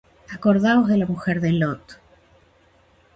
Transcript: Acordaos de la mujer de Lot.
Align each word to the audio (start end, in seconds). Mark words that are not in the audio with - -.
Acordaos 0.33 0.87
de 0.87 0.97
la 0.97 1.05
mujer 1.05 1.41
de 1.41 1.51
Lot. 1.51 1.99